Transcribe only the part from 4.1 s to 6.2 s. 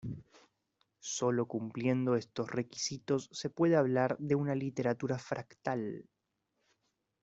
de una literatura fractal.